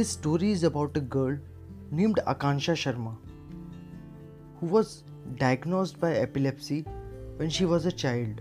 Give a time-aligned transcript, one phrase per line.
[0.00, 1.36] This story is about a girl
[1.90, 3.10] named Akansha Sharma
[4.58, 5.04] who was
[5.40, 6.86] diagnosed by epilepsy
[7.36, 8.40] when she was a child.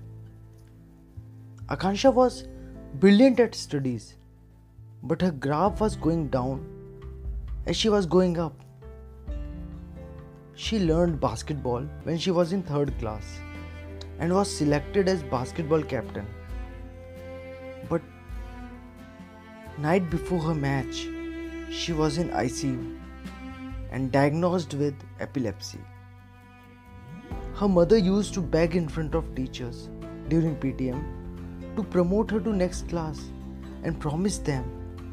[1.68, 2.48] Akansha was
[3.02, 4.16] brilliant at studies,
[5.04, 6.64] but her graph was going down
[7.66, 8.64] as she was going up.
[10.56, 13.38] She learned basketball when she was in third class
[14.20, 16.26] and was selected as basketball captain.
[17.90, 18.02] But
[19.78, 21.08] night before her match,
[21.72, 23.00] she was in ICU
[23.92, 25.80] and diagnosed with epilepsy.
[27.54, 29.90] Her mother used to beg in front of teachers
[30.30, 33.22] during PTM to promote her to next class
[33.84, 34.66] and promise them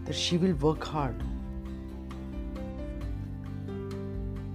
[0.07, 1.23] that she will work hard.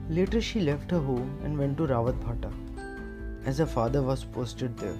[0.09, 2.51] Later, she left her home and went to Rawat Bhata
[3.45, 4.97] as her father was posted there.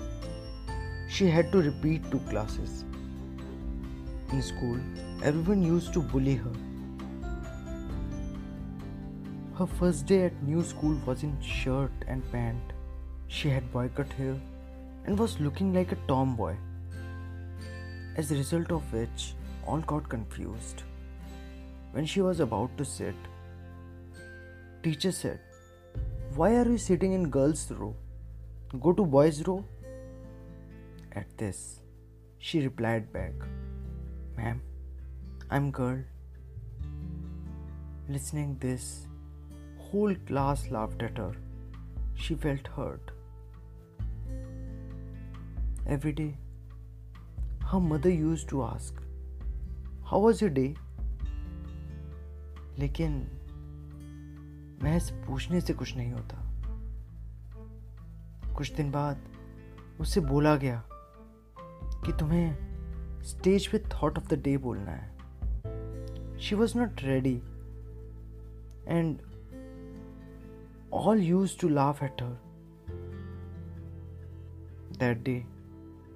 [1.09, 2.85] She had to repeat two classes.
[4.31, 4.79] In school,
[5.23, 6.51] everyone used to bully her.
[9.61, 12.71] Her first day at new school was in shirt and pant
[13.27, 14.35] she had boycott hair
[15.05, 16.55] and was looking like a tomboy.
[18.15, 19.35] As a result of which,
[19.67, 20.81] all got confused.
[21.91, 23.13] When she was about to sit,
[24.81, 25.39] teacher said,
[26.33, 27.93] Why are you sitting in girls' row?
[28.79, 29.63] Go to boys' row.
[31.11, 31.81] At this,
[32.39, 33.33] she replied back,
[34.35, 34.59] Ma'am,
[35.51, 35.99] I'm girl.
[38.09, 39.05] Listening this,
[39.91, 41.33] whole class laughed at her.
[42.15, 43.11] She felt hurt.
[45.87, 46.37] Every day,
[47.71, 48.93] her mother used to ask,
[50.03, 50.73] How was your day?
[52.79, 53.13] लेकिन
[54.83, 56.37] महज पूछने से कुछ नहीं होता
[58.53, 59.17] कुछ दिन बाद
[59.99, 60.81] उससे बोला गया
[62.05, 67.35] कि तुम्हें स्टेज पे थॉट ऑफ़ द डे बोलना है she was not ready
[68.87, 69.17] and
[70.93, 72.37] all use to laugh at her
[74.99, 75.43] that day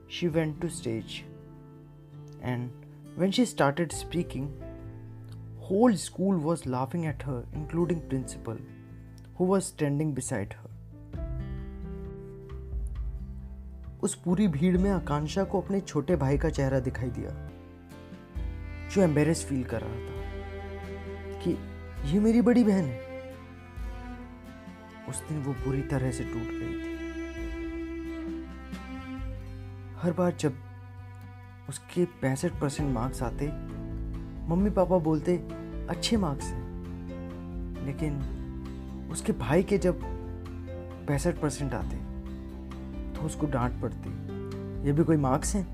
[0.08, 1.14] she went to stage
[2.42, 2.70] and
[3.16, 4.46] when she started speaking
[5.60, 8.58] whole school was laughing at her including principal
[9.36, 10.70] who was standing beside her
[14.04, 17.32] उस पूरी भीड़ में आकांक्षा को अपने छोटे भाई का चेहरा दिखाई दिया
[18.96, 21.58] जो एम्बेरस फील कर रहा था कि
[22.12, 23.15] ये मेरी बड़ी बहन है
[25.10, 26.94] उस दिन वो बुरी तरह से टूट गई थी।
[30.02, 30.54] हर बार जब
[31.70, 33.48] उसके पैंसठ परसेंट मार्क्स आते
[34.50, 35.38] मम्मी पापा बोलते,
[35.90, 36.66] अच्छे मार्क्स हैं।
[37.86, 38.20] लेकिन
[39.12, 40.02] उसके भाई के जब
[41.08, 41.98] पैंसठ परसेंट आते
[43.14, 44.10] तो उसको डांट पड़ती,
[44.86, 45.66] ये भी कोई मार्क्स हैं?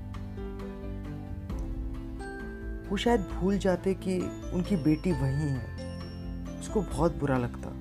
[2.90, 4.18] वो शायद भूल जाते कि
[4.54, 7.71] उनकी बेटी वही है। उसको बहुत बुरा लगता।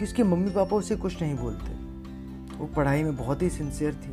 [0.00, 1.72] कि उसके मम्मी पापा उसे कुछ नहीं बोलते।
[2.56, 4.12] वो पढ़ाई में बहुत ही सिंसियर थी।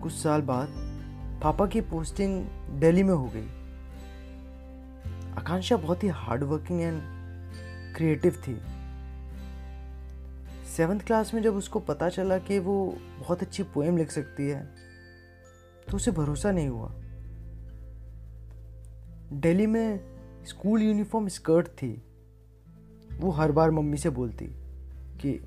[0.00, 0.68] कुछ साल बाद
[1.42, 2.46] पापा की पोस्टिंग
[2.80, 3.46] दिल्ली में हो गई।
[5.32, 7.00] आकांक्षा बहुत ही हार्ड वर्किंग एंड
[7.96, 8.54] क्रिएटिव थी।
[10.76, 14.64] सेवन्थ क्लास में जब उसको पता चला कि वो बहुत अच्छी पोएम लिख सकती है
[15.90, 16.92] तो उसे भरोसा नहीं हुआ।
[19.32, 20.00] दिल्ली में
[20.44, 22.02] स्कूल यूनिफॉर्म स्कर्ट थी।
[23.22, 24.44] वो हर बार मम्मी से बोलती
[25.20, 25.40] कि,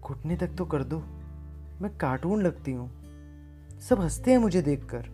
[0.00, 0.98] घुटने तक तो कर दो।
[1.82, 2.90] मैं कार्टून लगती हूँ।
[3.80, 5.08] सब हँसते हैं मुझे देखकर।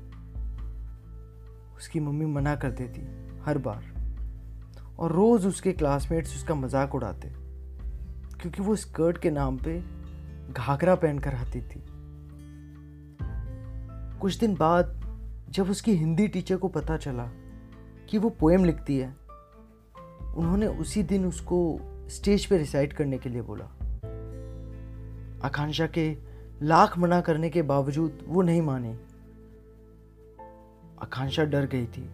[1.76, 3.00] उसकी मम्मी मना कर देती
[3.42, 3.84] हर बार।
[4.98, 7.28] और रोज उसके क्लासमेट्स उसका मज़ाक उड़ाते,
[8.40, 9.82] क्योंकि वो स्कर्ट के नाम पे
[10.52, 11.84] घाघरा पहनकर आती थी।
[14.18, 14.94] कुछ दिन बाद
[15.50, 17.30] जब उसकी हिंदी टीचर को पता चला
[18.08, 19.17] कि वो पोएम लिखती है
[20.38, 23.64] उन्होंने उसी दिन उसको स्टेज पे रिसाइट करने के लिए बोला।
[25.42, 26.16] आकांक्षा के
[26.62, 28.98] लाख मना करने के बावजूद वो नहीं माने।
[31.02, 32.10] आकांक्षा डर गई थी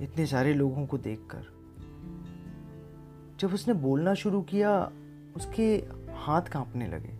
[0.00, 1.42] इतने सारे लोगों को देखकर।
[3.40, 4.92] जब उसने बोलना शुरू किया,
[5.36, 5.84] उसके
[6.14, 7.14] हाथ कांपने लगे।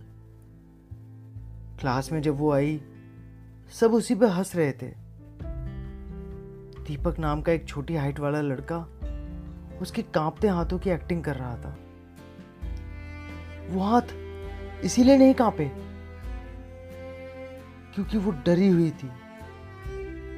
[1.81, 2.81] क्लास में जब वो आई,
[3.81, 4.95] सब उसी पे हंस रहे थे।
[6.83, 9.00] दीपक नाम का एक छोटी हाइट वाला लड़का
[9.81, 11.77] उसके कांपते हाथों की एक्टिंग कर रहा था।
[13.71, 14.03] वो हाथ
[14.85, 15.73] इसीलिए नहीं कांपे,
[17.94, 19.09] क्योंकि वो डरी हुई थी।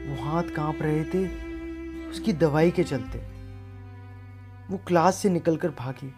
[0.08, 1.26] वो हाथ काँप रहे थे,
[2.10, 3.18] उसकी दवाई के चलते।
[4.70, 6.14] वो क्लास से निकलकर भागी।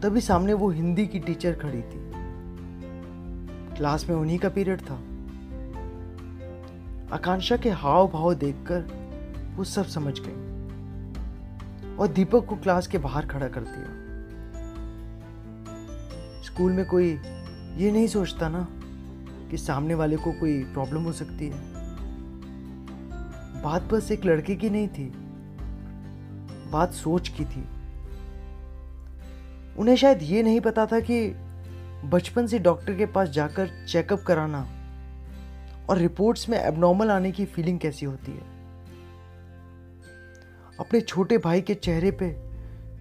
[0.00, 2.12] तभी सामने वो हिंदी की टीचर खड़ी थी।
[3.76, 4.94] क्लास में उन्हीं का पीरियड था।
[7.12, 8.80] आकांक्षा के हाव भाव देखकर
[9.56, 10.45] वो सब समझ गई।
[12.00, 14.04] और दीपक को क्लास के बाहर खड़ा कर दिया
[16.42, 17.08] स्कूल में कोई
[17.76, 18.66] ये नहीं सोचता ना
[19.50, 21.58] कि सामने वाले को कोई प्रॉब्लम हो सकती है।
[23.62, 25.12] बात बस एक लड़के की नहीं थी,
[26.72, 27.64] बात सोच की थी।
[29.78, 31.28] उन्हें शायद ये नहीं पता था कि
[32.04, 34.66] बचपन से डॉक्टर के पास जाकर चेकअप कराना
[35.90, 38.55] और रिपोर्ट्स में एबनॉर्मल आने की फीलिंग कैसी होती है।
[40.80, 42.46] अपने छोटे भाई के चेहरे पे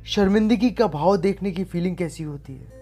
[0.05, 2.75] शर्मिंदगी का भाव देखने की फीलिंग कैसी होती है?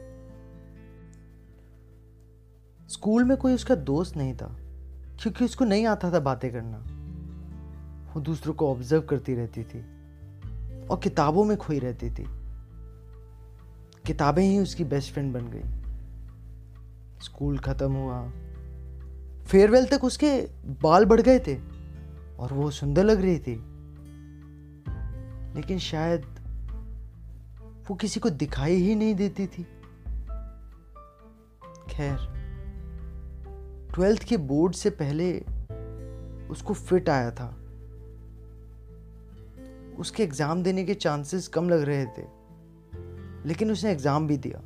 [2.89, 4.55] स्कूल में कोई उसका दोस्त नहीं था,
[5.19, 6.77] क्योंकि उसको नहीं आता था बातें करना।
[8.13, 9.79] वो दूसरों को ऑब्ज़र्व करती रहती थी
[10.87, 12.25] और किताबों में खोई रहती थी।
[14.07, 15.63] किताबें ही उसकी बेस्ट फ्रेंड बन गई।
[17.23, 18.31] स्कूल खत्म हुआ।
[19.47, 20.41] फेयरवेल तक उसके
[20.83, 21.57] बाल बढ़ गए थे
[22.39, 23.72] और वो सुंदर लग रही थी।
[25.55, 26.25] लेकिन शायद
[27.89, 29.63] वो किसी को दिखाई ही नहीं देती थी।
[31.89, 32.17] खैर,
[33.93, 35.39] ट्वेल्थ के बोर्ड से पहले
[36.49, 37.47] उसको फिट आया था।
[39.99, 42.23] उसके एग्ज़ाम देने के चांसेस कम लग रहे थे,
[43.47, 44.61] लेकिन उसने एग्ज़ाम भी दिया।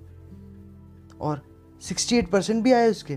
[1.21, 1.41] और
[1.81, 3.13] 68 परसेंट भी आए उसके।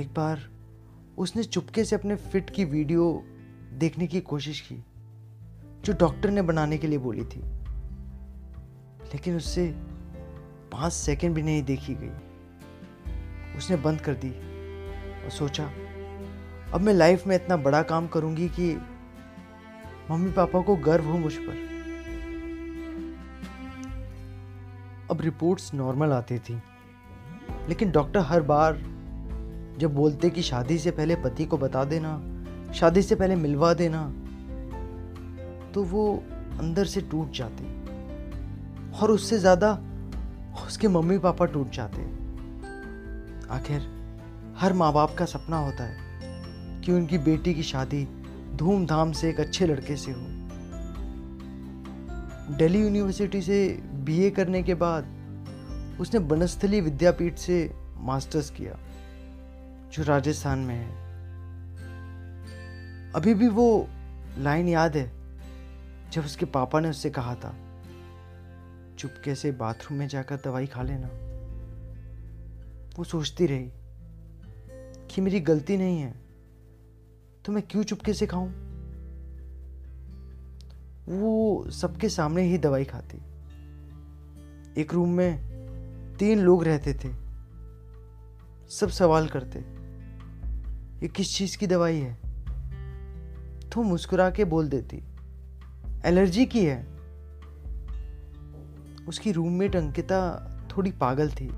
[0.00, 0.50] एक बार
[1.18, 3.24] उसने चुपके से अपने फिट की वीडियो
[3.72, 4.84] देखने की कोशिश की,
[5.84, 7.40] जो डॉक्टर ने बनाने के लिए बोली थी।
[9.04, 9.66] लेकिन उससे
[10.72, 12.10] पाँच सेकंड भी नहीं देखी गई।
[13.58, 14.30] उसने बंद कर दी
[15.24, 15.64] और सोचा,
[16.74, 18.74] अब मैं लाइफ में इतना बड़ा काम करूँगी कि
[20.10, 21.70] मम्मी पापा को गर्व हो मुझ पर।
[25.10, 26.62] अब रिपोर्ट्स नॉर्मल आती थी,
[27.68, 28.76] लेकिन डॉक्टर हर बार
[29.78, 32.31] जब बोलते कि शादी से पहले पति को बता देना
[32.74, 34.02] शादी से पहले मिलवा देना
[35.74, 36.04] तो वो
[36.60, 37.64] अंदर से टूट जाते।
[38.92, 39.72] और उससे ज़्यादा
[40.66, 42.02] उसके मम्मी पापा टूट जाते।
[43.50, 43.80] आखिर
[44.58, 48.04] हर माँ बाप का सपना होता है कि उनकी बेटी की शादी
[48.56, 50.26] धूमधाम से एक अच्छे लड़के से हो।
[52.56, 53.66] दिल्ली यूनिवर्सिटी से
[54.04, 57.70] बीए करने के बाद उसने बनस्थली विद्यापीठ से
[58.00, 58.78] मास्टर्स किया,
[59.92, 61.01] जो राजस्थान में है।
[63.16, 63.88] अभी भी वो
[64.38, 65.10] लाइन याद है,
[66.10, 67.54] जब उसके पापा ने उससे कहा था
[68.98, 71.08] चुपके से बाथरूम में जाकर दवाई खा लेना?
[72.98, 73.70] वो सोचती रही
[75.10, 76.14] कि मेरी गलती नहीं है
[77.44, 78.48] तो मैं क्यों चुपके से खाऊं?
[81.08, 83.18] वो सबके सामने ही दवाई खाती।
[84.80, 87.12] एक रूम में तीन लोग रहते थे,
[88.70, 89.58] सब सवाल करते,
[90.98, 92.21] ये किस चीज़ की दवाई है?
[93.72, 95.02] तो मुस्कुरा के बोल देती।
[96.04, 96.86] एलर्जी की है।
[99.08, 101.52] उसकी रूममेट अंकिता थोड़ी पागल थी।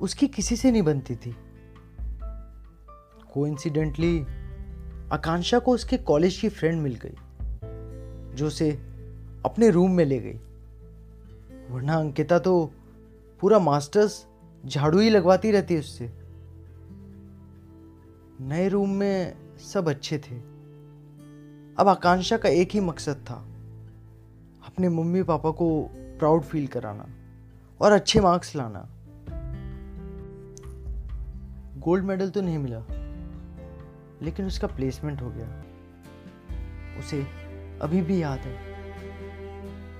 [0.00, 1.36] उसकी किसी से नहीं बनती थी।
[3.32, 4.20] कोइंसिडेंटली
[5.12, 7.16] आकांक्षा को उसके कॉलेज की फ्रेंड मिल गई,
[8.36, 8.70] जो उसे
[9.44, 10.38] अपने रूम में ले गई।
[11.70, 12.72] वरना अंकिता तो
[13.40, 14.26] पूरा मास्टर्स
[14.66, 16.12] झाड़ू ही लगवाती रहती उससे।
[18.40, 20.53] नए रूम में सब अच्छे थे।
[21.78, 23.34] अब आकांक्षा का एक ही मकसद था,
[24.66, 25.66] अपने मम्मी पापा को
[26.18, 27.06] प्राउड फील कराना
[27.80, 28.84] और अच्छे मार्क्स लाना।
[31.78, 32.78] गोल्ड मेडल तो नहीं मिला,
[34.22, 35.48] लेकिन उसका प्लेसमेंट हो गया।
[36.98, 37.22] उसे
[37.82, 38.54] अभी भी याद है,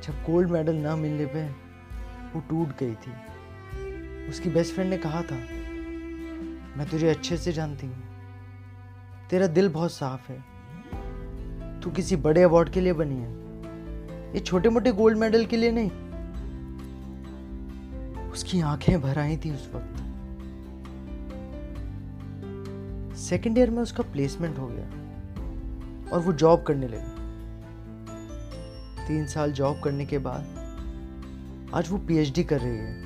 [0.02, 1.46] जब गोल्ड मेडल ना मिलने पे
[2.34, 5.36] वो टूट गई थी। उसकी बेस्ट फ्रेंड ने कहा था,
[6.76, 8.02] मैं तुझे अच्छे से जानती हूँ,
[9.30, 10.53] तेरा दिल बहुत साफ़ है
[11.84, 13.30] तू किसी बड़े अवार्ड के लिए बनी है।
[14.34, 15.90] ये छोटे मोटे गोल्ड मेडल के लिए नहीं।
[18.30, 19.96] उसकी आँखें भर आई थी उस वक्त।
[23.16, 24.86] सेकेंड ईयर में उसका प्लेसमेंट हो गया।
[26.12, 27.12] और वो जॉब करने लगी।
[29.08, 30.44] तीन साल जॉब करने के बाद
[31.74, 33.02] आज वो पीएचडी कर रही है।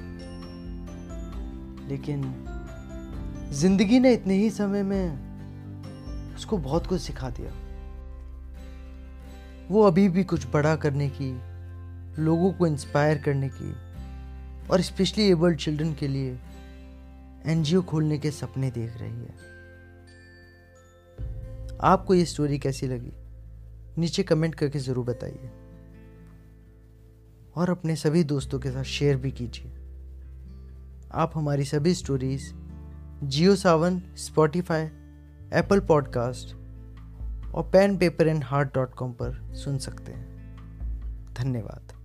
[1.89, 2.35] लेकिन
[3.53, 5.29] ज़िंदगी ने इतने ही समय में
[6.37, 7.68] उसको बहुत कुछ सिखा दिया।
[9.71, 11.33] वो अभी भी कुछ बड़ा करने की,
[12.23, 13.73] लोगों को इंस्पायर करने की
[14.69, 16.39] और स्पेशली एबल्ड चिल्ड्रन के लिए
[17.47, 19.49] एनजीओ खोलने के सपने देख रही है।
[21.81, 23.13] आपको ये स्टोरी कैसी लगी?
[23.99, 25.51] नीचे कमेंट करके ज़रूर बताइए।
[27.57, 29.73] और अपने सभी दोस्तों के साथ शेयर भी कीजिए।
[31.13, 32.55] आप हमारी सभी stories
[33.25, 34.83] Jio Saavn Spotify
[35.53, 36.57] Apple podcast
[37.55, 40.39] और pen paper and heart dot com पर सुन सकते हैं।
[41.35, 41.98] धन्यवाद।